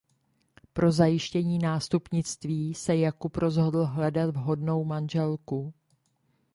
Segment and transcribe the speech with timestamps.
[0.73, 5.73] Pro zajištění nástupnictví se Jakub rozhodl hledat vhodnou manželku.